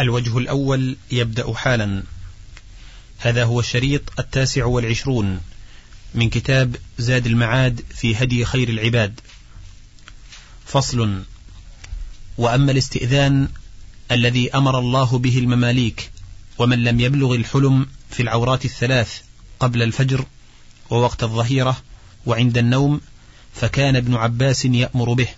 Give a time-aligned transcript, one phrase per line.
[0.00, 2.02] الوجه الأول يبدأ حالا.
[3.18, 5.40] هذا هو الشريط التاسع والعشرون
[6.14, 9.20] من كتاب زاد المعاد في هدي خير العباد.
[10.66, 11.22] فصل
[12.38, 13.48] وأما الاستئذان
[14.12, 16.10] الذي أمر الله به المماليك
[16.58, 19.20] ومن لم يبلغ الحلم في العورات الثلاث
[19.60, 20.24] قبل الفجر
[20.90, 21.76] ووقت الظهيرة
[22.26, 23.00] وعند النوم
[23.54, 25.28] فكان ابن عباس يأمر به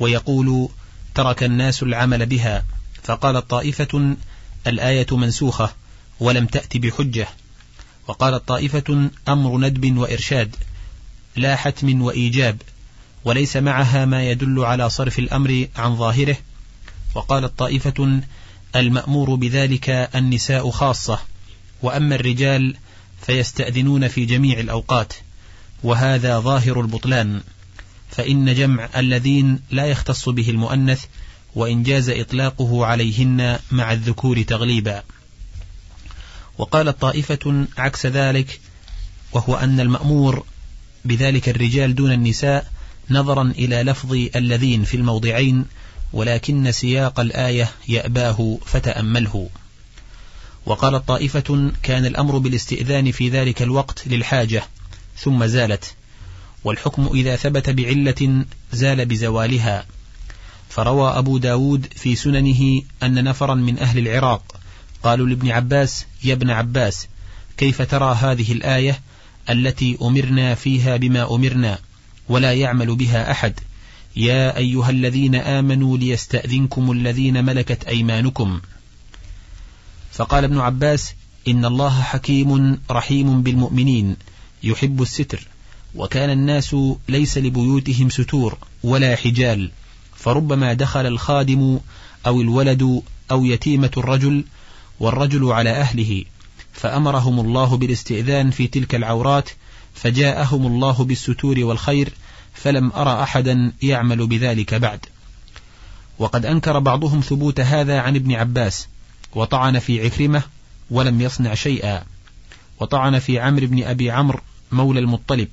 [0.00, 0.68] ويقول
[1.14, 2.64] ترك الناس العمل بها
[3.08, 4.16] فقالت طائفة
[4.66, 5.74] الآية منسوخة
[6.20, 7.28] ولم تأت بحجة.
[8.08, 10.56] وقالت طائفة أمر ندب وإرشاد
[11.36, 12.62] لا حتم وإيجاب
[13.24, 16.36] وليس معها ما يدل على صرف الأمر عن ظاهره.
[17.14, 18.20] وقالت طائفة
[18.76, 21.18] المأمور بذلك النساء خاصة
[21.82, 22.76] وأما الرجال
[23.26, 25.12] فيستأذنون في جميع الأوقات
[25.82, 27.40] وهذا ظاهر البطلان.
[28.10, 31.04] فإن جمع الذين لا يختص به المؤنث
[31.58, 35.02] وإن جاز إطلاقه عليهن مع الذكور تغليبا.
[36.58, 38.60] وقالت طائفة عكس ذلك
[39.32, 40.44] وهو أن المأمور
[41.04, 42.70] بذلك الرجال دون النساء
[43.10, 45.64] نظرا إلى لفظ الذين في الموضعين
[46.12, 49.50] ولكن سياق الآية يأباه فتأمله.
[50.66, 54.62] وقالت طائفة كان الأمر بالاستئذان في ذلك الوقت للحاجة
[55.16, 55.94] ثم زالت
[56.64, 59.86] والحكم إذا ثبت بعلة زال بزوالها.
[60.68, 64.60] فروى أبو داود في سننه أن نفرا من أهل العراق
[65.02, 67.08] قالوا لابن عباس يا ابن عباس
[67.56, 69.00] كيف ترى هذه الآية
[69.50, 71.78] التي أمرنا فيها بما أمرنا
[72.28, 73.60] ولا يعمل بها أحد؟
[74.16, 78.60] يا أيها الذين آمنوا ليستأذنكم الذين ملكت أيمانكم.
[80.12, 81.14] فقال ابن عباس
[81.48, 84.16] إن الله حكيم رحيم بالمؤمنين
[84.62, 85.48] يحب الستر
[85.94, 86.76] وكان الناس
[87.08, 89.70] ليس لبيوتهم ستور ولا حجال
[90.18, 91.80] فربما دخل الخادم
[92.26, 94.44] أو الولد أو يتيمة الرجل
[95.00, 96.24] والرجل على أهله
[96.72, 99.50] فأمرهم الله بالاستئذان في تلك العورات
[99.94, 102.12] فجاءهم الله بالستور والخير
[102.54, 105.06] فلم أرى أحدا يعمل بذلك بعد.
[106.18, 108.88] وقد أنكر بعضهم ثبوت هذا عن ابن عباس
[109.34, 110.42] وطعن في عكرمة
[110.90, 112.04] ولم يصنع شيئا
[112.80, 114.40] وطعن في عمرو بن أبي عمرو
[114.72, 115.48] مولى المطلب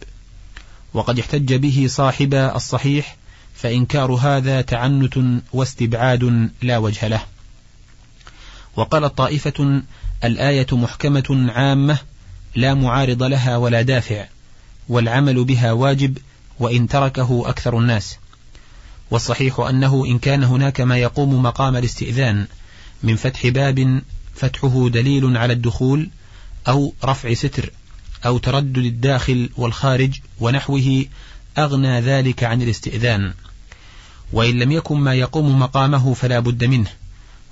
[0.94, 3.16] وقد احتج به صاحب الصحيح
[3.56, 5.20] فإنكار هذا تعنت
[5.54, 7.22] واستبعاد لا وجه له.
[8.76, 9.82] وقال طائفة
[10.24, 11.98] الآية محكمة عامة
[12.56, 14.26] لا معارض لها ولا دافع
[14.90, 16.18] والعمل بها واجب
[16.60, 18.18] وإن تركه أكثر الناس.
[19.12, 22.46] والصحيح أنه إن كان هناك ما يقوم مقام الاستئذان
[23.04, 24.02] من فتح باب
[24.36, 26.10] فتحه دليل على الدخول
[26.68, 27.72] أو رفع ستر
[28.26, 31.06] أو تردد الداخل والخارج ونحوه
[31.58, 33.34] أغنى ذلك عن الاستئذان.
[34.32, 36.90] وإن لم يكن ما يقوم مقامه فلا بد منه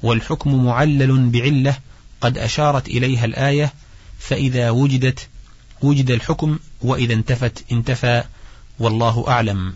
[0.03, 1.77] والحكم معلل بعلة
[2.21, 3.73] قد أشارت إليها الآية
[4.19, 5.27] فإذا وجدت
[5.81, 8.23] وجد الحكم وإذا انتفت انتفى
[8.79, 9.73] والله أعلم.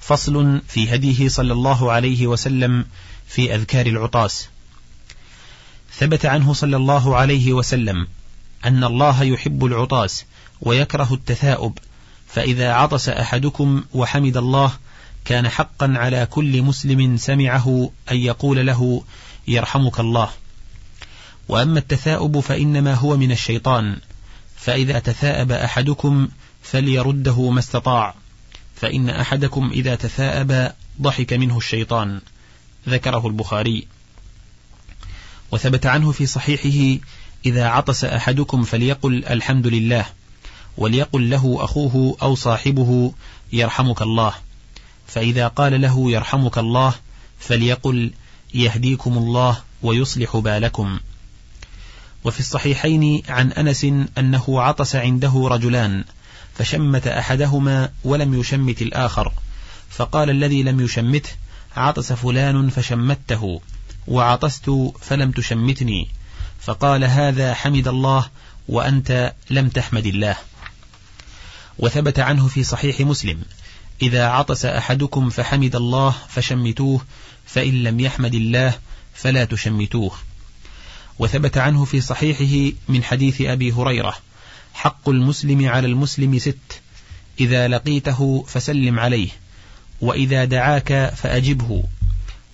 [0.00, 2.86] فصل في هديه صلى الله عليه وسلم
[3.26, 4.48] في أذكار العطاس.
[5.98, 8.06] ثبت عنه صلى الله عليه وسلم
[8.64, 10.24] أن الله يحب العطاس
[10.60, 11.78] ويكره التثاؤب
[12.34, 14.72] فإذا عطس أحدكم وحمد الله
[15.24, 19.04] كان حقا على كل مسلم سمعه أن يقول له
[19.48, 20.30] يرحمك الله.
[21.48, 23.96] وأما التثاؤب فإنما هو من الشيطان
[24.56, 26.28] فإذا تثاءب أحدكم
[26.62, 28.14] فليرده ما استطاع
[28.76, 30.72] فإن أحدكم إذا تثاءب
[31.02, 32.20] ضحك منه الشيطان
[32.88, 33.86] ذكره البخاري.
[35.50, 37.04] وثبت عنه في صحيحه
[37.46, 40.06] إذا عطس أحدكم فليقل الحمد لله.
[40.78, 43.12] وليقل له أخوه أو صاحبه
[43.52, 44.34] يرحمك الله.
[45.06, 46.94] فإذا قال له يرحمك الله
[47.38, 48.12] فليقل
[48.54, 50.98] يهديكم الله ويصلح بالكم.
[52.24, 53.86] وفي الصحيحين عن أنس
[54.18, 56.04] أنه عطس عنده رجلان
[56.54, 59.32] فشمت أحدهما ولم يشمت الآخر.
[59.90, 61.30] فقال الذي لم يشمته
[61.76, 63.60] عطس فلان فشمته
[64.08, 64.70] وعطست
[65.00, 66.08] فلم تشمتني.
[66.60, 68.28] فقال هذا حمد الله
[68.68, 70.36] وأنت لم تحمد الله.
[71.78, 73.42] وثبت عنه في صحيح مسلم.
[74.02, 77.00] إذا عطس أحدكم فحمد الله فشمتوه
[77.46, 78.74] فإن لم يحمد الله
[79.14, 80.12] فلا تشمتوه.
[81.18, 84.14] وثبت عنه في صحيحه من حديث أبي هريرة
[84.74, 86.80] حق المسلم على المسلم ست
[87.40, 89.28] إذا لقيته فسلم عليه
[90.00, 91.84] وإذا دعاك فأجبه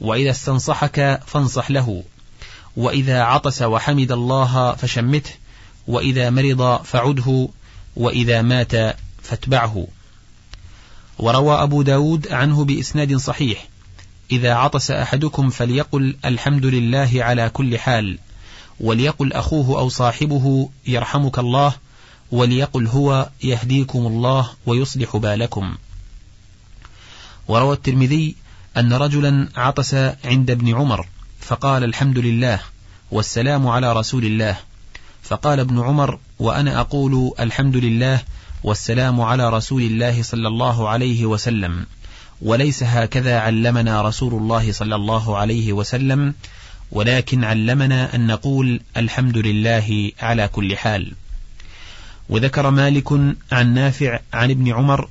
[0.01, 2.05] وإذا استنصحك فانصح له
[2.77, 5.31] وإذا عطس وحمد الله فشمته
[5.87, 7.49] وإذا مرض فعده
[7.97, 9.87] وإذا مات فاتبعه.
[11.19, 13.69] وروى أبو داود عنه بإسناد صحيح
[14.33, 18.19] إذا عطس أحدكم فليقل الحمد لله على كل حال
[18.81, 21.75] وليقل أخوه أو صاحبه يرحمك الله
[22.31, 25.75] وليقل هو يهديكم الله ويصلح بالكم.
[27.49, 28.37] وروى الترمذي
[28.77, 29.95] أن رجلا عطس
[30.25, 31.07] عند ابن عمر
[31.41, 32.61] فقال الحمد لله
[33.11, 34.57] والسلام على رسول الله
[35.23, 38.23] فقال ابن عمر وأنا أقول الحمد لله
[38.65, 41.87] والسلام على رسول الله صلى الله عليه وسلم.
[42.43, 46.35] وليس هكذا علمنا رسول الله صلى الله عليه وسلم
[46.93, 51.13] ولكن علمنا أن نقول الحمد لله على كل حال.
[52.29, 53.13] وذكر مالك
[53.53, 55.09] عن نافع عن ابن عمر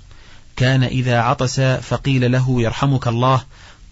[0.55, 3.41] كان إذا عطس فقيل له يرحمك الله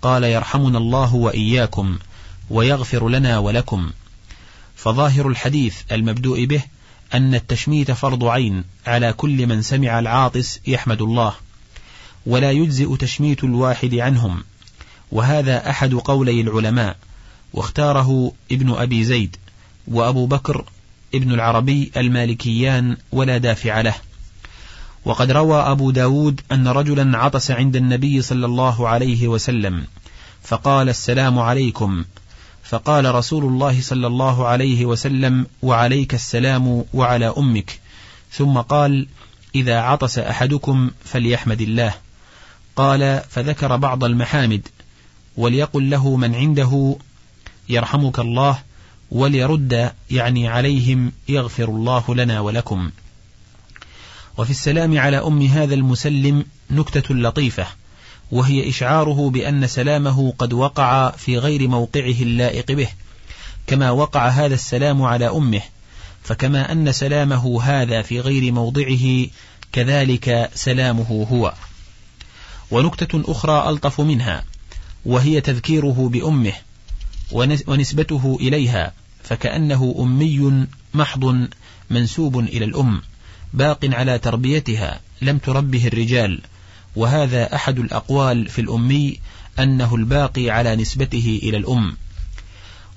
[0.01, 1.97] قال يرحمنا الله وإياكم
[2.49, 3.91] ويغفر لنا ولكم.
[4.75, 6.61] فظاهر الحديث المبدوء به
[7.13, 11.33] أن التشميت فرض عين على كل من سمع العاطس يحمد الله
[12.25, 14.43] ولا يجزئ تشميت الواحد عنهم
[15.11, 16.97] وهذا أحد قولي العلماء
[17.53, 19.35] واختاره ابن أبي زيد
[19.87, 20.65] وأبو بكر
[21.15, 23.95] ابن العربي المالكيان ولا دافع له.
[25.05, 29.83] وقد روى أبو داود أن رجلا عطس عند النبي صلى الله عليه وسلم
[30.43, 32.05] فقال السلام عليكم
[32.69, 37.79] فقال رسول الله صلى الله عليه وسلم وعليك السلام وعلى أمك.
[38.31, 39.07] ثم قال
[39.55, 41.93] إذا عطس أحدكم فليحمد الله.
[42.75, 44.67] قال فذكر بعض المحامد
[45.37, 46.95] وليقل له من عنده
[47.69, 48.59] يرحمك الله
[49.11, 52.91] وليرد يعني عليهم يغفر الله لنا ولكم.
[54.37, 57.67] وفي السلام على أم هذا المسلم نكتة لطيفة
[58.31, 62.89] وهي إشعاره بأن سلامه قد وقع في غير موقعه اللائق به
[63.67, 65.61] كما وقع هذا السلام على أمه
[66.23, 69.27] فكما أن سلامه هذا في غير موضعه
[69.71, 71.53] كذلك سلامه هو.
[72.71, 74.43] ونكتة أخرى ألطف منها
[75.05, 76.53] وهي تذكيره بأمه
[77.67, 81.47] ونسبته إليها فكأنه أمي محض
[81.89, 83.01] منسوب إلى الأم
[83.53, 86.41] باق على تربيتها لم تربه الرجال.
[86.97, 89.19] وهذا أحد الأقوال في الأمي
[89.59, 91.97] أنه الباقي على نسبته إلى الأم.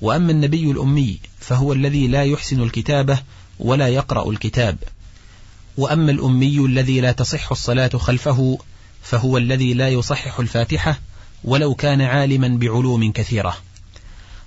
[0.01, 3.19] وأما النبي الأمي فهو الذي لا يحسن الكتابة
[3.59, 4.79] ولا يقرأ الكتاب.
[5.77, 8.59] وأما الأمي الذي لا تصح الصلاة خلفه
[9.03, 11.01] فهو الذي لا يصحح الفاتحة
[11.45, 13.57] ولو كان عالما بعلوم كثيرة.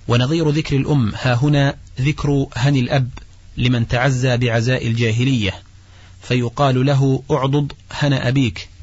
[0.08, 3.10] ونظير ذكر الأم ها هنا ذكر هني الأب
[3.56, 5.54] لمن تعزى بعزاء الجاهلية
[6.22, 8.73] فيقال له اعضض هنا أبيك.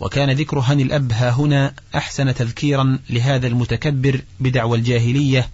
[0.00, 5.48] وكان ذكر هني الأب ها هنا أحسن تذكيرا لهذا المتكبر بدعوى الجاهلية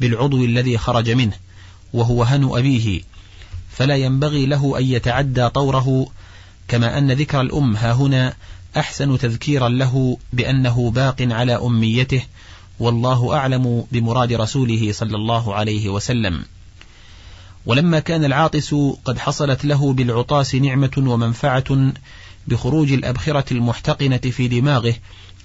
[0.00, 1.32] بالعضو الذي خرج منه
[1.92, 3.02] وهو هن أبيه.
[3.70, 6.06] فلا ينبغي له أن يتعدى طوره
[6.68, 8.34] كما أن ذكر الأم ها هنا
[8.76, 12.22] أحسن تذكيرا له بأنه باق على أميته
[12.78, 16.44] والله أعلم بمراد رسوله صلى الله عليه وسلم.
[17.66, 21.92] ولما كان العاطس قد حصلت له بالعطاس نعمة ومنفعة
[22.48, 24.94] بخروج الأبخرة المحتقنة في دماغه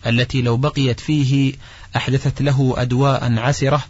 [0.08, 1.54] التي لو بقيت فيه
[1.96, 3.84] أحدثت له أدواء عسرة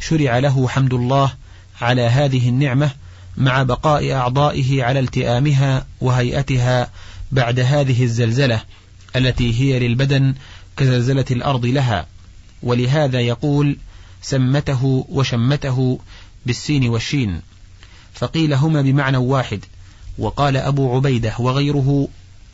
[0.00, 1.32] شرع له حمد الله
[1.80, 2.90] على هذه النعمة
[3.36, 6.90] مع بقاء أعضائه على التئامها وهيئتها
[7.32, 8.62] بعد هذه الزلزلة
[9.16, 10.34] التي هي للبدن
[10.76, 12.06] كزلزلة الأرض لها.
[12.62, 13.76] ولهذا يقول
[14.22, 16.00] سمته وشمته
[16.46, 17.40] بالسين والشين.
[18.14, 19.64] فقيل هما بمعنى واحد
[20.18, 22.08] وقال أبو عبيدة وغيره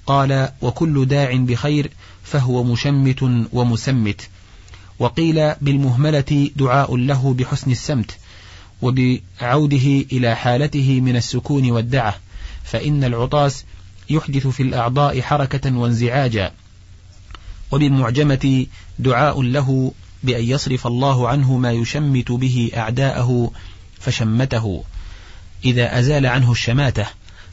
[0.06, 1.90] قال وكل داع بخير
[2.24, 4.28] فهو مشمت ومسمت.
[4.98, 8.18] وقيل بالمهملة دعاء له بحسن السمت
[8.82, 12.16] وبعوده إلى حالته من السكون والدعة.
[12.64, 13.64] فإن العطاس
[14.10, 16.52] يحدث في الأعضاء حركة وانزعاجا.
[17.72, 18.66] وبالمعجمة
[18.98, 19.92] دعاء له
[20.22, 23.50] بأن يصرف الله عنه ما يشمت به أعداءه
[24.00, 24.84] فشمته.
[25.64, 27.06] إذا أزال عنه الشماتة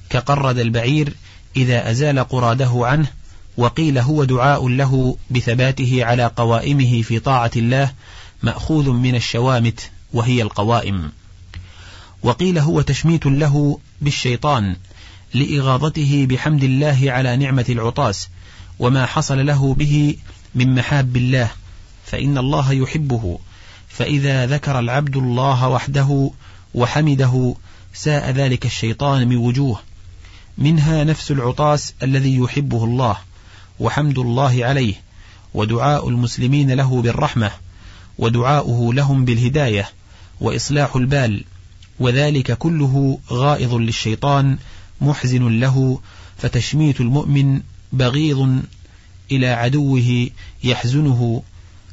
[0.09, 1.13] كقرد البعير
[1.55, 3.07] إذا أزال قراده عنه
[3.57, 7.91] وقيل هو دعاء له بثباته على قوائمه في طاعة الله
[8.43, 11.11] مأخوذ من الشوامت وهي القوائم.
[12.23, 14.75] وقيل هو تشميت له بالشيطان
[15.33, 18.29] لإغاظته بحمد الله على نعمة العطاس
[18.79, 20.15] وما حصل له به
[20.55, 21.51] من محاب الله
[22.05, 23.39] فإن الله يحبه.
[23.89, 26.31] فإذا ذكر العبد الله وحده
[26.73, 27.55] وحمده
[27.93, 29.79] ساء ذلك الشيطان من وجوه
[30.57, 33.17] منها نفس العطاس الذي يحبه الله
[33.79, 34.93] وحمد الله عليه
[35.53, 37.51] ودعاء المسلمين له بالرحمة
[38.17, 39.89] ودعاؤه لهم بالهداية
[40.41, 41.43] وإصلاح البال
[41.99, 44.57] وذلك كله غائض للشيطان
[45.01, 45.99] محزن له
[46.37, 47.61] فتشميت المؤمن
[47.93, 48.61] بغيض
[49.31, 50.29] إلى عدوه
[50.63, 51.43] يحزنه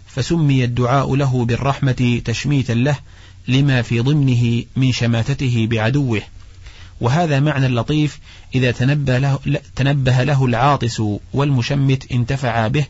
[0.06, 2.98] فسمي الدعاء له بالرحمة تشميتا له
[3.48, 6.22] لما في ضمنه من شماتته بعدوه.
[7.00, 8.18] وهذا معنى لطيف
[8.54, 9.38] إذا تنبه له,
[9.76, 11.02] تنبه له العاطس
[11.32, 12.86] والمشمت انتفعا به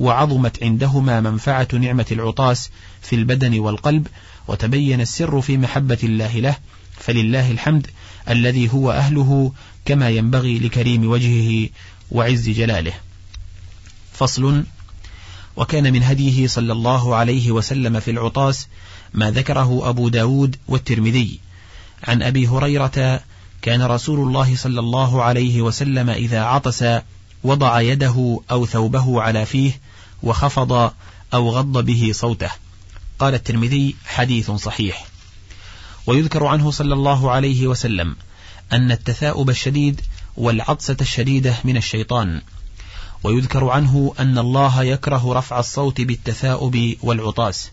[0.00, 2.70] وعظمت عندهما منفعة نعمة العطاس
[3.02, 4.06] في البدن والقلب
[4.48, 6.56] وتبين السر في محبة الله له
[6.98, 7.86] فلله الحمد
[8.28, 9.52] الذي هو أهله
[9.84, 11.68] كما ينبغي لكريم وجهه
[12.10, 12.92] وعز جلاله.
[14.12, 14.64] فصل
[15.56, 18.68] وكان من هديه صلى الله عليه وسلم في العطاس
[19.14, 21.40] ما ذكره أبو داود والترمذي.
[22.04, 23.20] عن أبي هريرة
[23.62, 26.84] كان رسول الله صلى الله عليه وسلم إذا عطس
[27.44, 29.80] وضع يده أو ثوبه على فيه
[30.22, 30.92] وخفض
[31.34, 32.50] أو غض به صوته.
[33.18, 35.06] قال الترمذي حديث صحيح.
[36.06, 38.16] ويذكر عنه صلى الله عليه وسلم
[38.72, 40.00] أن التثاؤب الشديد
[40.36, 42.42] والعطسة الشديدة من الشيطان.
[43.22, 47.70] ويذكر عنه أن الله يكره رفع الصوت بالتثاؤب والعطاس.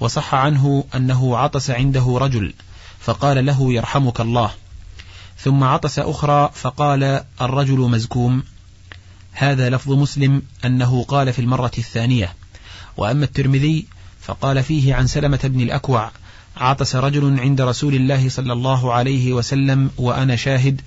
[0.00, 2.54] وصح عنه أنه عطس عنده رجل
[3.00, 4.50] فقال له يرحمك الله.
[5.42, 8.42] ثم عطس أخرى فقال الرجل مزكوم.
[9.32, 12.34] هذا لفظ مسلم أنه قال في المرة الثانية.
[12.96, 13.86] وأما الترمذي
[14.20, 16.10] فقال فيه عن سلمة بن الأكوع
[16.56, 20.80] عطس رجل عند رسول الله صلى الله عليه وسلم وأنا شاهد.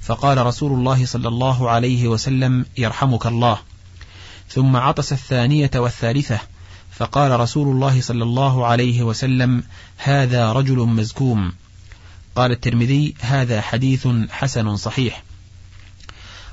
[0.00, 3.58] فقال رسول الله صلى الله عليه وسلم يرحمك الله.
[4.48, 6.40] ثم عطس الثانية والثالثة
[6.90, 9.62] فقال رسول الله صلى الله عليه وسلم
[9.96, 11.52] هذا رجل مزكوم.
[12.36, 15.22] قال الترمذي هذا حديث حسن صحيح.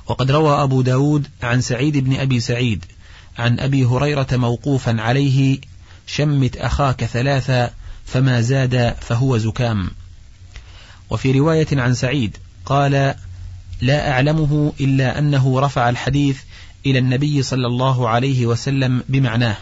[0.07, 2.86] وقد روى أبو داود عن سعيد بن أبي سعيد
[3.38, 5.60] عن أبي هريرة موقوفا عليه
[6.07, 7.72] شمت أخاك ثلاثة
[8.05, 9.89] فما زاد فهو زكام.
[11.10, 13.15] وفي رواية عن سعيد قال
[13.81, 16.38] لا أعلمه إلا أنه رفع الحديث
[16.86, 19.57] إلى النبي صلى الله عليه وسلم بمعناه.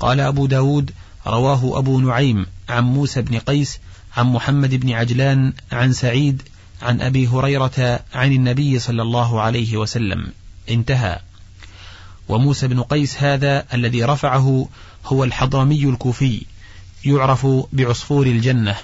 [0.00, 0.90] قال أبو داود
[1.26, 3.78] رواه أبو نعيم عن موسى بن قيس
[4.16, 6.42] عن محمد بن عجلان عن سعيد
[6.82, 10.32] عن أبي هريرة عن النبي صلى الله عليه وسلم.
[10.70, 11.18] انتهى.
[12.28, 14.68] وموسى بن قيس هذا الذي رفعه
[15.06, 16.42] هو الحضرمي الكوفي
[17.04, 18.76] يعرف بعصفور الجنة.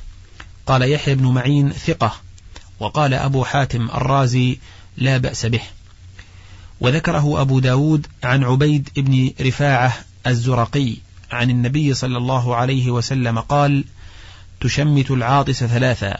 [0.66, 2.14] قال يحيى بن معين ثقة
[2.80, 4.58] وقال أبو حاتم الرازي
[4.96, 5.62] لا بأس به.
[6.80, 10.96] وذكره أبو داود عن عبيد بن رفاعة الزرقي
[11.30, 13.84] عن النبي صلى الله عليه وسلم قال
[14.60, 16.16] تشمت العاطس ثلاثا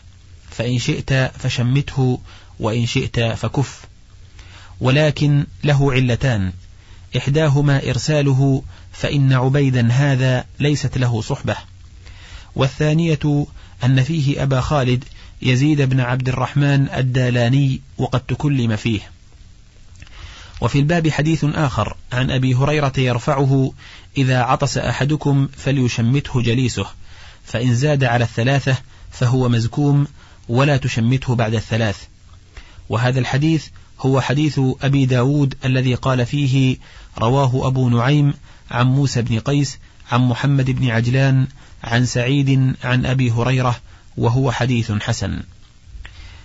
[0.51, 2.21] فإن شئت فشمته
[2.61, 3.85] وإن شئت فكف.
[4.81, 6.53] ولكن له علتان
[7.17, 8.63] إحداهما إرساله
[8.93, 11.57] فإن عبيدا هذا ليست له صحبة.
[12.55, 13.47] والثانية
[13.85, 15.05] أن فيه أبا خالد
[15.43, 19.01] يزيد بن عبد الرحمن الدالاني وقد تكلم فيه.
[20.61, 23.73] وفي الباب حديث آخر عن أبي هريرة يرفعه
[24.19, 26.87] إذا عطس أحدكم فليشمته جليسه.
[27.47, 28.77] فإن زاد على الثلاثة
[29.11, 30.07] فهو مزكوم
[30.49, 31.97] ولا تشمته بعد الثلاث.
[32.89, 33.67] وهذا الحديث
[34.01, 36.77] هو حديث أبي داود الذي قال فيه
[37.19, 38.35] رواه أبو نعيم
[38.71, 39.79] عن موسى بن قيس
[40.13, 41.47] عن محمد بن عجلان
[41.85, 43.77] عن سعيد عن أبي هريرة
[44.17, 45.43] وهو حديث حسن.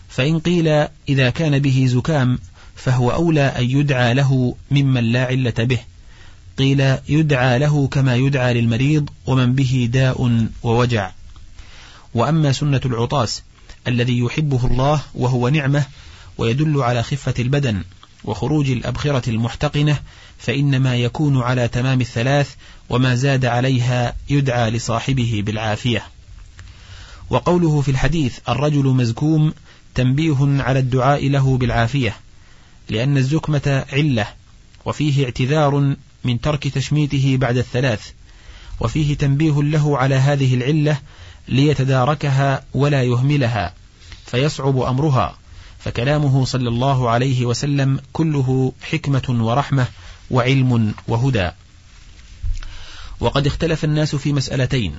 [0.09, 0.67] فإن قيل
[1.09, 2.39] إذا كان به زكام
[2.75, 5.79] فهو أولى أن يدعى له ممن لا علة به.
[6.61, 11.11] قيل يدعى له كما يدعى للمريض ومن به داء ووجع.
[12.13, 13.43] وأما سنة العطاس
[13.87, 15.85] الذي يحبه الله وهو نعمة
[16.37, 17.83] ويدل على خفة البدن
[18.23, 19.99] وخروج الأبخرة المحتقنة
[20.37, 22.55] فإنما يكون على تمام الثلاث
[22.89, 26.03] وما زاد عليها يدعى لصاحبه بالعافية.
[27.29, 29.53] وقوله في الحديث الرجل مزكوم
[29.95, 32.15] تنبيه على الدعاء له بالعافية
[32.89, 34.27] لأن الزكمة علة
[34.85, 38.11] وفيه اعتذار من ترك تشميته بعد الثلاث
[38.79, 40.97] وفيه تنبيه له على هذه العلة
[41.47, 43.73] ليتداركها ولا يهملها
[44.25, 45.37] فيصعب أمرها
[45.79, 49.87] فكلامه صلى الله عليه وسلم كله حكمة ورحمة
[50.31, 51.49] وعلم وهدى.
[53.19, 54.95] وقد اختلف الناس في مسألتين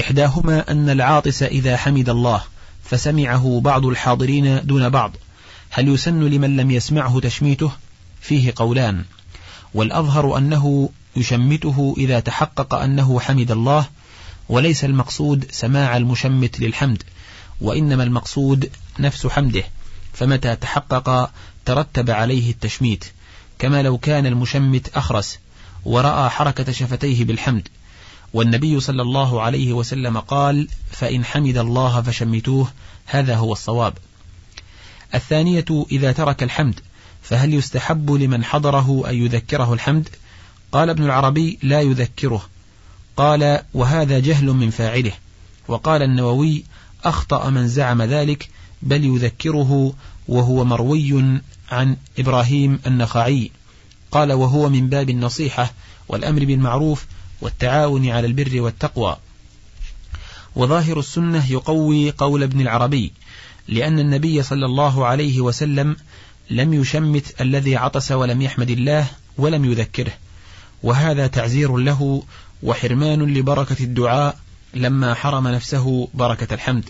[0.00, 2.42] إحداهما أن العاطس إذا حمد الله
[2.84, 5.16] فسمعه بعض الحاضرين دون بعض
[5.70, 7.72] هل يسن لمن لم يسمعه تشميته؟
[8.20, 9.04] فيه قولان
[9.74, 13.86] والأظهر أنه يشمته إذا تحقق أنه حمد الله
[14.48, 17.02] وليس المقصود سماع المشمت للحمد
[17.60, 19.64] وإنما المقصود نفس حمده
[20.12, 21.30] فمتى تحقق
[21.64, 23.04] ترتب عليه التشميت
[23.58, 25.38] كما لو كان المشمت أخرس
[25.84, 27.68] ورأى حركة شفتيه بالحمد.
[28.32, 32.70] والنبي صلى الله عليه وسلم قال فإن حمد الله فشمتوه
[33.06, 33.94] هذا هو الصواب.
[35.14, 36.80] الثانية إذا ترك الحمد
[37.22, 40.08] فهل يستحب لمن حضره أن يذكره الحمد؟
[40.72, 42.48] قال ابن العربي لا يذكره.
[43.16, 45.12] قال وهذا جهل من فاعله.
[45.68, 46.64] وقال النووي
[47.04, 48.48] أخطأ من زعم ذلك
[48.82, 49.94] بل يذكره
[50.28, 53.50] وهو مروي عن إبراهيم النخعي.
[54.10, 55.72] قال وهو من باب النصيحة
[56.08, 57.06] والأمر بالمعروف
[57.40, 59.16] والتعاون على البر والتقوى.
[60.56, 63.12] وظاهر السنة يقوي قول ابن العربي
[63.68, 65.96] لأن النبي صلى الله عليه وسلم
[66.50, 69.06] لم يشمت الذي عطس ولم يحمد الله
[69.38, 70.12] ولم يذكره.
[70.82, 72.22] وهذا تعزير له
[72.62, 74.38] وحرمان لبركة الدعاء
[74.74, 76.84] لما حرم نفسه بركة الحمد.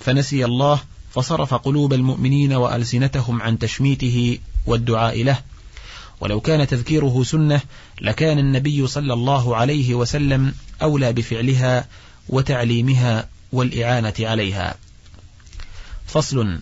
[0.00, 0.80] فنسي الله
[1.14, 5.38] فصرف قلوب المؤمنين وألسنتهم عن تشميته والدعاء له.
[6.20, 7.60] ولو كان تذكيره سنة
[8.00, 11.88] لكان النبي صلى الله عليه وسلم أولى بفعلها
[12.28, 14.74] وتعليمها والإعانة عليها.
[16.06, 16.60] فصل.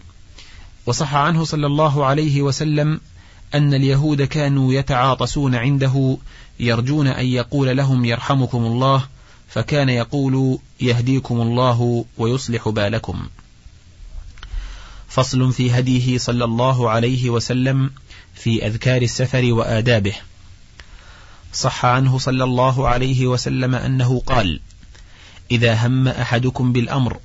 [0.88, 3.00] وصح عنه صلى الله عليه وسلم
[3.54, 6.16] أن اليهود كانوا يتعاطسون عنده
[6.60, 9.06] يرجون أن يقول لهم يرحمكم الله
[9.48, 13.28] فكان يقول يهديكم الله ويصلح بالكم.
[15.08, 17.90] فصل في هديه صلى الله عليه وسلم
[18.34, 20.14] في أذكار السفر وآدابه.
[21.52, 24.60] صح عنه صلى الله عليه وسلم أنه قال
[25.50, 27.18] إذا هم أحدكم بالأمر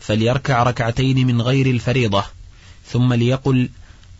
[0.00, 2.37] فليركع ركعتين من غير الفريضة
[2.92, 3.68] ثم ليقل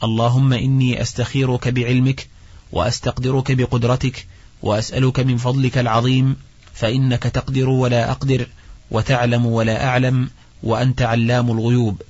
[0.05, 2.29] اللهم إني أستخيرك بعلمك
[2.73, 4.27] وأستقدرك بقدرتك
[4.63, 6.37] وأسألك من فضلك العظيم
[6.75, 8.47] فإنك تقدر ولا أقدر
[8.91, 10.29] وتعلم ولا أعلم
[10.63, 12.03] وأنت علام الغيوب.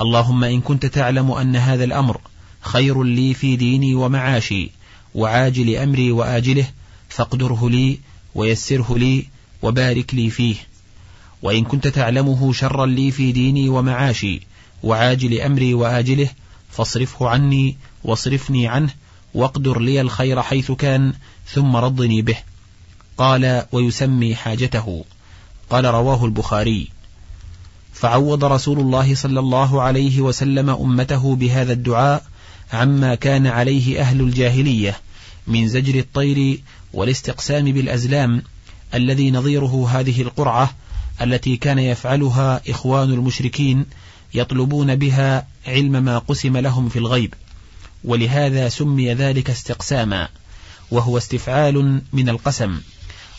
[0.00, 2.20] اللهم إن كنت تعلم أن هذا الأمر
[2.60, 4.70] خير لي في ديني ومعاشي
[5.14, 6.66] وعاجل أمري وآجله
[7.08, 7.98] فاقدره لي
[8.34, 9.26] ويسره لي
[9.62, 10.56] وبارك لي فيه.
[11.42, 14.40] وإن كنت تعلمه شرا لي في ديني ومعاشي
[14.82, 16.28] وعاجل أمري وآجله
[16.70, 18.90] فاصرفه عني واصرفني عنه
[19.34, 21.12] واقدر لي الخير حيث كان
[21.46, 22.36] ثم رضني به.
[23.18, 25.04] قال ويسمي حاجته.
[25.70, 26.88] قال رواه البخاري.
[27.92, 32.24] فعوض رسول الله صلى الله عليه وسلم أمته بهذا الدعاء
[32.72, 34.96] عما كان عليه أهل الجاهلية
[35.46, 36.60] من زجر الطير
[36.92, 38.42] والاستقسام بالأزلام
[38.94, 40.74] الذي نظيره هذه القرعة
[41.22, 43.86] التي كان يفعلها إخوان المشركين
[44.34, 47.34] يطلبون بها علم ما قسم لهم في الغيب
[48.04, 50.28] ولهذا سمي ذلك استقساما
[50.90, 52.80] وهو استفعال من القسم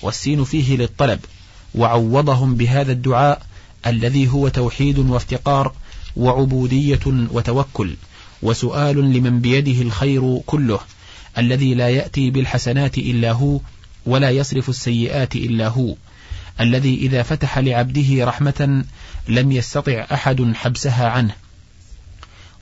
[0.01, 1.19] والسين فيه للطلب
[1.75, 3.41] وعوضهم بهذا الدعاء
[3.85, 5.73] الذي هو توحيد وافتقار
[6.15, 7.95] وعبودية وتوكل
[8.41, 10.79] وسؤال لمن بيده الخير كله
[11.37, 13.59] الذي لا يأتي بالحسنات إلا هو
[14.05, 15.95] ولا يصرف السيئات إلا هو.
[16.59, 18.83] الذي إذا فتح لعبده رحمة
[19.27, 21.35] لم يستطع أحد حبسها عنه.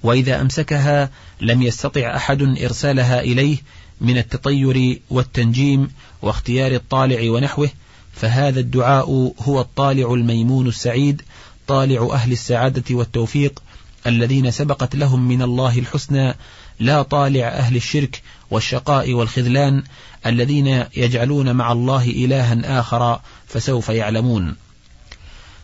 [0.04, 1.10] وإذا أمسكها
[1.42, 3.58] لم يستطع أحد إرسالها إليه
[4.02, 7.70] من التطير والتنجيم واختيار الطالع ونحوه
[8.14, 11.22] فهذا الدعاء هو الطالع الميمون السعيد
[11.68, 13.64] طالع أهل السعادة والتوفيق
[14.08, 16.36] الذين سبقت لهم من الله الحسنى
[16.82, 19.84] لا طالع أهل الشرك والشقاء والخذلان
[20.26, 24.56] الذين يجعلون مع الله إلها آخر فسوف يعلمون.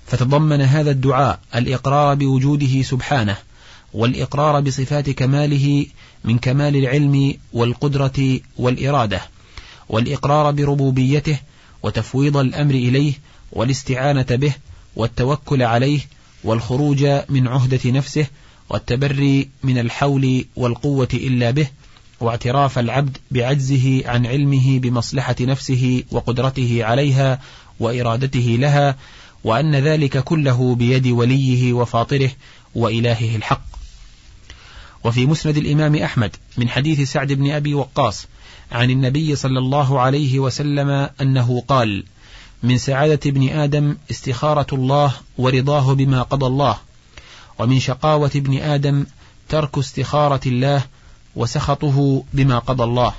[0.07, 3.37] فتضمن هذا الدعاء الإقرار بوجوده سبحانه
[3.93, 5.85] والإقرار بصفات كماله
[6.23, 9.21] من كمال العلم والقدرة والإرادة
[9.89, 11.39] والإقرار بربوبيته
[11.83, 13.13] وتفويض الأمر إليه
[13.51, 14.53] والاستعانة به
[14.95, 15.99] والتوكل عليه
[16.43, 18.27] والخروج من عهدة نفسه
[18.69, 21.67] والتبري من الحول والقوة إلا به
[22.19, 27.39] واعتراف العبد بعجزه عن علمه بمصلحة نفسه وقدرته عليها
[27.79, 28.95] وإرادته لها
[29.43, 32.31] وأن ذلك كله بيد وليه وفاطره
[32.75, 33.61] وإلهه الحق.
[35.03, 38.27] وفي مسند الإمام أحمد من حديث سعد بن أبي وقاص
[38.71, 42.03] عن النبي صلى الله عليه وسلم أنه قال
[42.63, 46.77] من سعادة ابن آدم استخارة الله ورضاه بما قضى الله
[47.59, 49.05] ومن شقاوة ابن آدم
[49.49, 50.85] ترك استخارة الله
[51.35, 53.13] وسخطه بما قضى الله.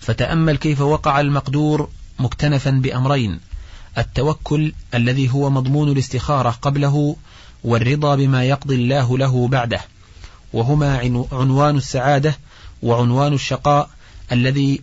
[0.00, 3.40] فتأمل كيف وقع المقدور مكتنفا بأمرين
[3.98, 7.16] التوكل الذي هو مضمون الاستخارة قبله
[7.64, 9.80] والرضا بما يقضي الله له بعده.
[10.52, 10.98] وهما
[11.32, 12.38] عنوان السعادة
[12.82, 13.90] وعنوان الشقاء
[14.32, 14.80] الذي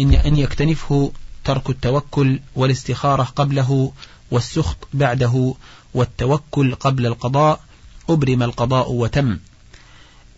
[0.00, 1.12] إن أن يكتنفه
[1.44, 3.92] ترك التوكل والاستخارة قبله
[4.30, 5.54] والسخط بعده
[5.96, 7.60] والتوكل قبل القضاء
[8.08, 9.38] أبرم القضاء وتم.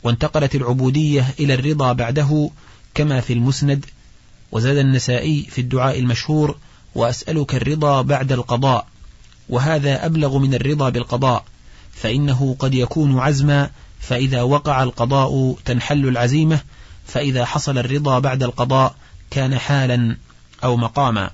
[0.02, 2.50] وانتقلت العبودية إلى الرضا بعده
[2.94, 3.86] كما في المسند
[4.52, 6.56] وزاد النسائي في الدعاء المشهور
[6.94, 8.86] وأسألك الرضا بعد القضاء.
[9.48, 11.44] وهذا أبلغ من الرضا بالقضاء
[11.92, 16.60] فإنه قد يكون عزما فإذا وقع القضاء تنحل العزيمة
[17.06, 18.94] فإذا حصل الرضا بعد القضاء
[19.30, 20.16] كان حالا
[20.64, 21.30] أو مقاما.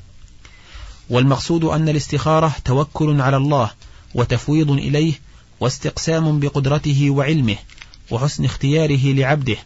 [1.11, 3.71] والمقصود أن الاستخارة توكل على الله
[4.15, 5.13] وتفويض إليه
[5.61, 7.57] واستقسام بقدرته وعلمه
[8.11, 9.57] وحسن اختياره لعبده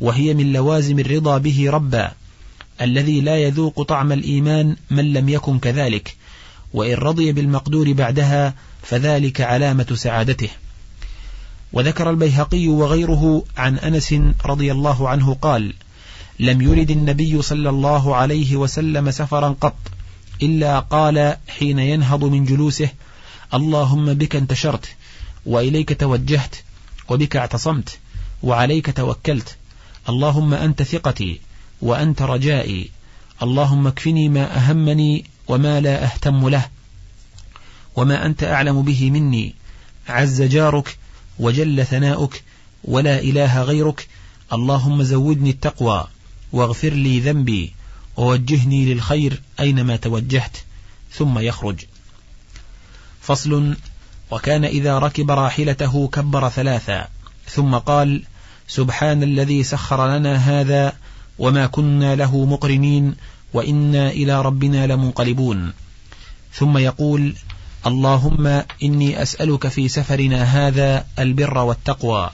[0.00, 2.12] وهي من لوازم الرضا به ربا
[2.80, 6.16] الذي لا يذوق طعم الإيمان من لم يكن كذلك
[6.74, 10.48] وإن رضي بالمقدور بعدها فذلك علامة سعادته.
[11.72, 14.14] وذكر البيهقي وغيره عن أنس
[14.46, 15.74] رضي الله عنه قال
[16.40, 19.76] لم يرد النبي صلى الله عليه وسلم سفرا قط
[20.42, 22.88] إلا قال حين ينهض من جلوسه
[23.54, 24.86] اللهم بك انتشرت
[25.46, 26.56] وإليك توجهت
[27.08, 27.98] وبك اعتصمت
[28.42, 29.56] وعليك توكلت.
[30.08, 31.40] اللهم أنت ثقتي
[31.82, 32.90] وأنت رجائي.
[33.42, 36.68] اللهم اكفني ما أهمني وما لا أهتم له.
[37.96, 39.54] وما أنت أعلم به مني.
[40.08, 40.98] عز جارك
[41.38, 42.42] وجل ثناؤك
[42.84, 44.08] ولا إله غيرك.
[44.52, 46.06] اللهم زودني التقوى
[46.52, 47.72] واغفر لي ذنبي
[48.16, 50.56] ووجهني للخير أينما توجهت.
[51.12, 51.86] ثم يخرج.
[53.22, 53.76] فصل
[54.30, 57.08] وكان إذا ركب راحلته كبر ثلاثا
[57.48, 58.22] ثم قال
[58.68, 60.92] سبحان الذي سخر لنا هذا
[61.38, 63.14] وما كنا له مقرنين
[63.54, 65.72] وإنا إلى ربنا لمنقلبون.
[66.52, 67.34] ثم يقول
[67.86, 72.30] اللهم إني أسألك في سفرنا هذا البر والتقوى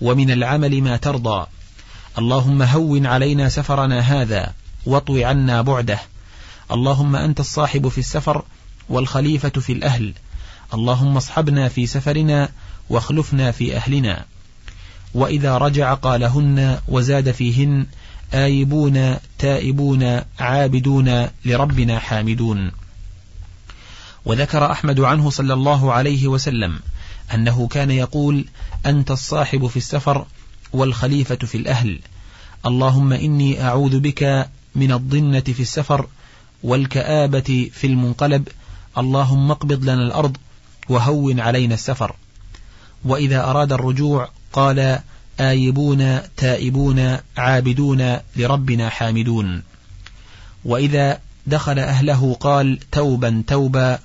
[0.00, 1.46] ومن العمل ما ترضى.
[2.18, 4.52] اللهم هون علينا سفرنا هذا
[4.86, 6.00] واطو عنا بعده.
[6.70, 8.44] اللهم أنت الصاحب في السفر
[8.90, 10.14] والخليفة في الأهل.
[10.74, 12.48] اللهم اصحبنا في سفرنا
[12.88, 14.24] واخلفنا في أهلنا.
[15.14, 17.86] وإذا رجع قالهن وزاد فيهن
[18.34, 22.70] آيبون تائبون عابدون لربنا حامدون.
[24.24, 26.80] وذكر أحمد عنه صلى الله عليه وسلم
[27.34, 28.44] أنه كان يقول
[28.86, 30.26] أنت الصاحب في السفر
[30.72, 31.98] والخليفة في الأهل.
[32.66, 36.06] اللهم إني أعوذ بك من الضنة في السفر
[36.62, 38.48] والكآبة في المنقلب
[38.98, 40.36] اللهم اقبض لنا الأرض
[40.88, 42.16] وهون علينا السفر.
[43.04, 45.00] وإذا أراد الرجوع قال
[45.40, 49.62] آيبون تائبون عابدون لربنا حامدون.
[50.64, 53.98] وإذا دخل أهله قال توبا توبا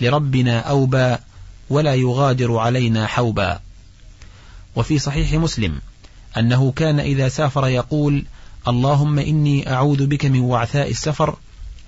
[0.00, 1.18] لربنا أوبا
[1.70, 3.60] ولا يغادر علينا حوبا.
[4.76, 5.80] وفي صحيح مسلم
[6.38, 8.24] أنه كان إذا سافر يقول
[8.68, 11.36] اللهم إني أعوذ بك من وعثاء السفر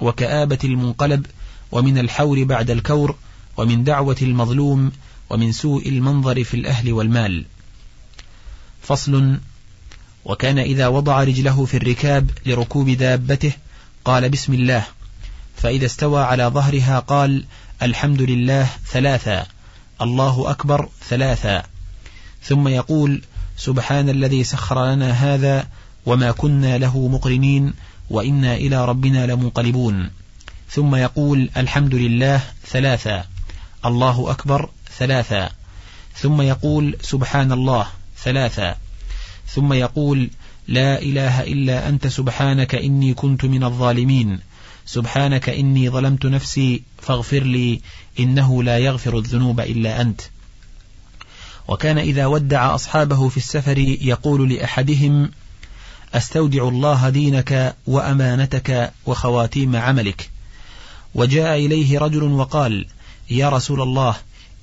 [0.00, 1.26] وكآبة المنقلب
[1.72, 3.16] ومن الحور بعد الكور
[3.56, 4.92] ومن دعوة المظلوم
[5.30, 7.44] ومن سوء المنظر في الأهل والمال.
[8.82, 9.38] فصل
[10.24, 13.52] وكان إذا وضع رجله في الركاب لركوب دابته
[14.04, 14.84] قال بسم الله.
[15.56, 17.44] فإذا استوى على ظهرها قال
[17.82, 19.46] الحمد لله ثلاثا
[20.00, 21.62] الله أكبر ثلاثا.
[22.42, 23.22] ثم يقول
[23.56, 25.68] سبحان الذي سخر لنا هذا
[26.06, 27.72] وما كنا له مقرنين
[28.10, 30.10] وإنا إلى ربنا لمنقلبون.
[30.74, 33.24] ثم يقول الحمد لله ثلاثا
[33.84, 35.50] الله أكبر ثلاثا.
[36.16, 37.86] ثم يقول سبحان الله
[38.24, 38.76] ثلاثا.
[39.46, 40.30] ثم يقول
[40.68, 44.40] لا إله إلا أنت سبحانك إني كنت من الظالمين.
[44.86, 47.80] سبحانك إني ظلمت نفسي فاغفر لي
[48.20, 50.20] إنه لا يغفر الذنوب إلا أنت.
[51.68, 55.30] وكان إذا ودع أصحابه في السفر يقول لأحدهم
[56.14, 60.31] أستودع الله دينك وأمانتك وخواتيم عملك.
[61.14, 62.86] وجاء إليه رجل وقال
[63.30, 64.16] يا رسول الله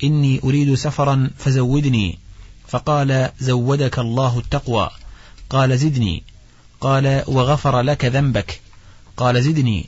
[0.03, 2.19] إني أريد سفرا فزودني.
[2.67, 4.89] فقال زودك الله التقوى.
[5.49, 6.23] قال زدني.
[6.81, 8.62] قال وغفر لك ذنبك.
[9.17, 9.85] قال زدني.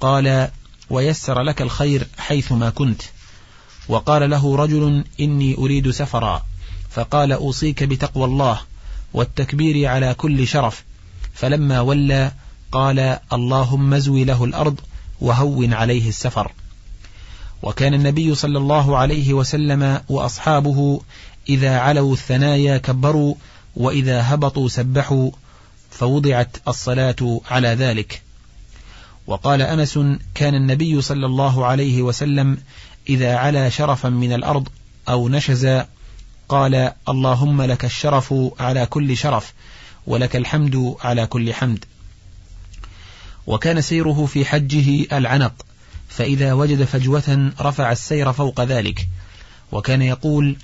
[0.00, 0.48] قال
[0.90, 3.02] ويسر لك الخير حيثما كنت.
[3.88, 6.42] وقال له رجل إني أريد سفرا.
[6.90, 8.60] فقال أوصيك بتقوى الله
[9.14, 10.84] والتكبير على كل شرف.
[11.34, 12.32] فلما ولى
[12.72, 14.80] قال اللهم ازوي له الأرض
[15.22, 16.52] وهون عليه السفر.
[17.62, 21.00] وكان النبي صلى الله عليه وسلم وأصحابه
[21.48, 23.34] إذا علوا الثنايا كبروا
[23.76, 25.30] وإذا هبطوا سبحوا
[25.90, 28.22] فوضعت الصلاة على ذلك.
[29.26, 29.98] وقال أنس
[30.34, 32.58] كان النبي صلى الله عليه وسلم
[33.08, 34.68] إذا علا شرفا من الأرض
[35.08, 35.82] أو نشز
[36.48, 39.52] قال اللهم لك الشرف على كل شرف
[40.06, 41.84] ولك الحمد على كل حمد.
[43.46, 45.66] وكان سيره في حجه العنق
[46.08, 49.08] فإذا وجد فجوة رفع السير فوق ذلك
[49.72, 50.56] وكان يقول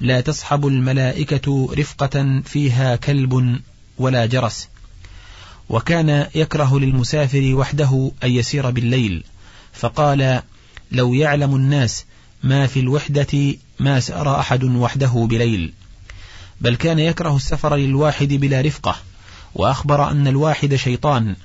[0.00, 3.60] لا تصحب الملائكة رفقة فيها كلب
[3.98, 4.68] ولا جرس.
[5.68, 9.24] وكان يكره للمسافر وحده أن يسير بالليل
[9.72, 10.42] فقال
[10.92, 12.04] لو يعلم الناس
[12.42, 15.72] ما في الوحدة ما سأر أحد وحده بليل.
[16.60, 18.96] بل كان يكره السفر للواحد بلا رفقة
[19.54, 21.36] وأخبر أن الواحد شيطان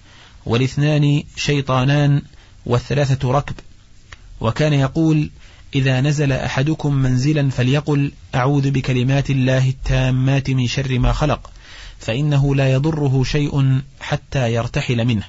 [0.45, 2.21] والاثنان شيطانان
[2.65, 3.55] والثلاثة ركب.
[4.41, 5.29] وكان يقول
[5.75, 11.51] إذا نزل أحدكم منزلا فليقل أعوذ بكلمات الله التامات من شر ما خلق
[11.99, 15.23] فإنه لا يضره شيء حتى يرتحل منه.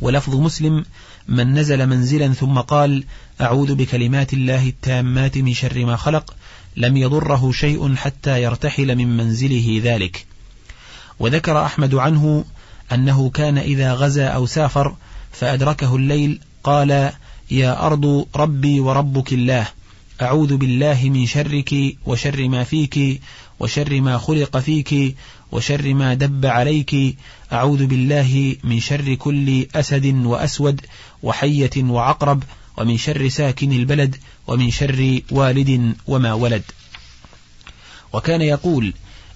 [0.00, 0.84] ولفظ مسلم
[1.28, 3.04] من نزل منزلا ثم قال
[3.40, 6.34] أعوذ بكلمات الله التامات من شر ما خلق
[6.76, 10.26] لم يضره شيء حتى يرتحل من منزله ذلك.
[11.18, 12.44] وذكر أحمد عنه
[12.92, 14.96] أنه كان إذا غزا أو سافر
[15.32, 17.12] فأدركه الليل قال
[17.50, 19.66] يا أرض ربي وربك الله
[20.22, 21.74] أعوذ بالله من شرك
[22.06, 23.20] وشر ما فيك
[23.60, 25.16] وشر ما خلق فيك
[25.52, 27.16] وشر ما دب عليك
[27.52, 30.80] أعوذ بالله من شر كل أسد وأسود
[31.22, 32.42] وحية وعقرب
[32.76, 36.62] ومن شر ساكن البلد ومن شر والد وما ولد.
[38.12, 38.94] وكان يقول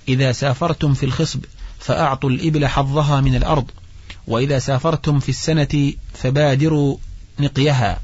[0.08, 1.44] إذا سافرتم في الخصب
[1.82, 3.70] فأعطوا الإبل حظها من الأرض
[4.26, 6.96] وإذا سافرتم في السنة فبادروا
[7.40, 8.00] نقيها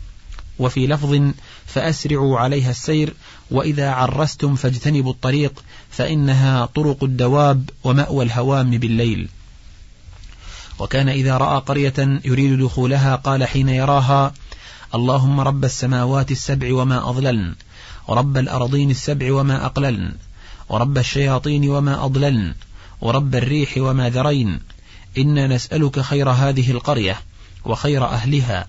[0.59, 1.33] وفي لفظ
[1.67, 3.15] فأسرعوا عليها السير
[3.51, 9.29] وإذا عرستم فاجتنبوا الطريق فإنها طرق الدواب ومأوى الهوام بالليل.
[10.79, 14.35] وكان إذا رأى قرية يريد دخولها قال حين يراها
[14.95, 17.55] اللهم رب السماوات السبع وما أضللن
[18.09, 20.13] ورب الأرضين السبع وما أقللن
[20.69, 22.55] ورب الشياطين وما أضللن
[23.01, 24.61] ورب الريح وما ذرين.
[25.19, 27.21] إنا نسألك خير هذه القرية
[27.65, 28.67] وخير أهلها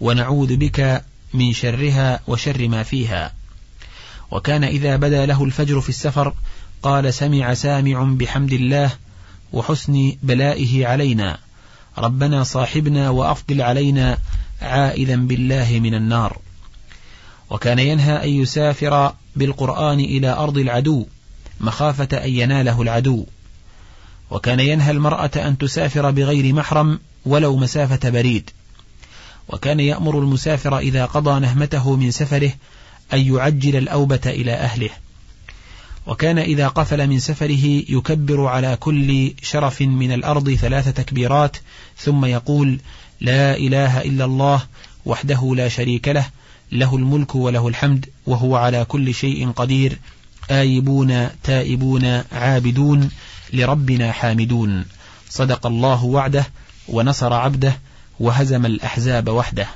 [0.00, 3.32] ونعوذ بك من شرها وشر ما فيها.
[4.30, 6.34] وكان إذا بدا له الفجر في السفر
[6.82, 8.90] قال سمع سامع بحمد الله
[9.52, 11.38] وحسن بلائه علينا.
[11.98, 14.18] ربنا صاحبنا وأفضل علينا
[14.62, 16.38] عائذا بالله من النار.
[17.50, 21.06] وكان ينهى أن يسافر بالقرآن إلى أرض العدو
[21.60, 23.26] مخافة أن يناله العدو.
[24.32, 28.50] وكان ينهى المرأة أن تسافر بغير محرم ولو مسافة بريد.
[29.48, 32.52] وكان يأمر المسافر إذا قضى نهمته من سفره
[33.12, 34.90] أن يعجل الأوبة إلى أهله.
[36.06, 41.56] وكان إذا قفل من سفره يكبر على كل شرف من الأرض ثلاث تكبيرات
[41.96, 42.80] ثم يقول
[43.20, 44.62] لا إله إلا الله
[45.06, 46.26] وحده لا شريك له
[46.72, 49.98] له الملك وله الحمد وهو على كل شيء قدير.
[50.60, 53.10] آيبون تائبون عابدون
[53.52, 54.84] لربنا حامدون.
[55.28, 56.46] صدق الله وعده
[56.88, 57.78] ونصر عبده
[58.20, 59.66] وهزم الأحزاب وحده.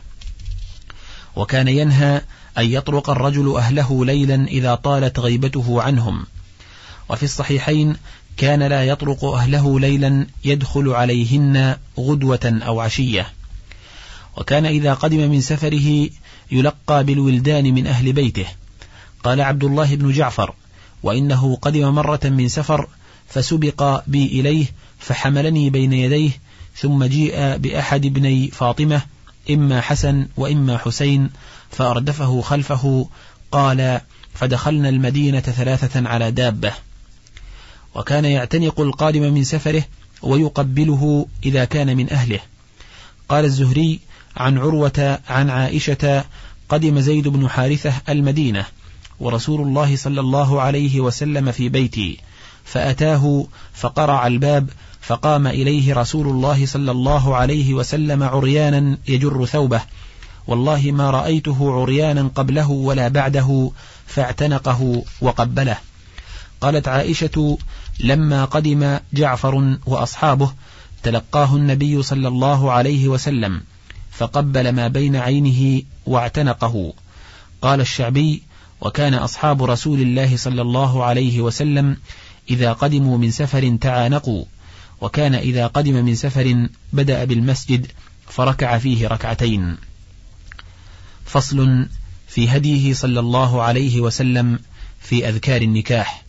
[1.37, 2.21] وكان ينهى
[2.59, 6.27] أن يطرق الرجل أهله ليلا إذا طالت غيبته عنهم.
[7.09, 7.97] وفي الصحيحين
[8.37, 13.27] كان لا يطرق أهله ليلا يدخل عليهن غدوة أو عشية.
[14.37, 16.09] وكان إذا قدم من سفره
[16.51, 18.47] يلقى بالولدان من أهل بيته.
[19.25, 20.55] قال عبد الله بن جعفر
[21.07, 22.89] وإنه قدم مرة من سفر
[23.29, 24.67] فسبق بي إليه
[24.99, 26.31] فحملني بين يديه
[26.77, 29.03] ثم جيء بأحد ابني فاطمة
[29.51, 31.31] إما حسن وإما حسين
[31.71, 33.09] فأردفه خلفه
[33.53, 34.01] قال
[34.35, 36.73] فدخلنا المدينة ثلاثة على دابة.
[37.95, 39.85] وكان يعتنق القادم من سفره
[40.23, 42.41] ويقبله إذا كان من أهله.
[43.29, 44.01] قال الزهري
[44.37, 46.25] عن عروة عن عائشة
[46.69, 48.67] قدم زيد بن حارثة المدينة.
[49.21, 52.19] ورسول الله صلى الله عليه وسلم في بيتي.
[52.65, 54.69] فأتاه فقرع الباب
[55.01, 59.81] فقام إليه رسول الله صلى الله عليه وسلم عريانا يجر ثوبه.
[60.47, 63.71] والله ما رأيته عريانا قبله ولا بعده
[64.07, 65.77] فاعتنقه وقبله.
[66.61, 67.59] قالت عائشة
[68.01, 70.53] لما قدم جعفر وأصحابه
[71.03, 73.63] تلقاه النبي صلى الله عليه وسلم
[74.11, 76.93] فقبل ما بين عينه واعتنقه.
[77.63, 78.43] قال الشعبي
[78.81, 81.97] وكان أصحاب رسول الله صلى الله عليه وسلم
[82.51, 84.45] إذا قدموا من سفر تعانقوا
[85.01, 87.87] وكان إذا قدم من سفر بدأ بالمسجد
[88.29, 89.77] فركع فيه ركعتين.
[91.25, 91.89] فصل
[92.29, 94.59] في هديه صلى الله عليه وسلم
[95.01, 96.23] في أذكار النكاح.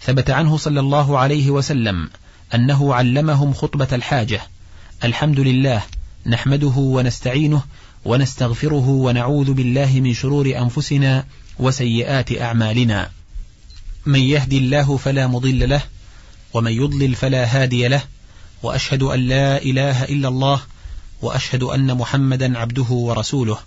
[0.00, 2.10] ثبت عنه صلى الله عليه وسلم
[2.54, 4.40] أنه علمهم خطبة الحاجة
[5.04, 5.82] الحمد لله
[6.26, 7.62] نحمده ونستعينه
[8.04, 11.26] ونستغفره ونعوذ بالله من شرور أنفسنا
[11.58, 13.10] وسيئات أعمالنا.
[14.06, 15.82] من يهدي الله فلا مضل له
[16.54, 18.02] ومن يضلل فلا هادي له
[18.62, 20.60] وأشهد أن لا إله إلا الله
[21.22, 23.58] وأشهد أن محمدا عبده ورسوله.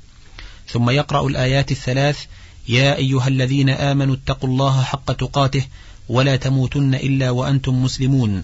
[0.67, 2.19] ثم يقرأ الآيات الثلاث
[2.69, 5.63] يا أيها الذين آمنوا اتقوا الله حق تقاته
[6.09, 8.43] ولا تموتن إلا وأنتم مسلمون.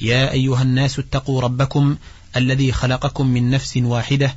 [0.00, 1.96] يا أيها الناس اتقوا ربكم
[2.36, 4.36] الذي خلقكم من نفس واحدة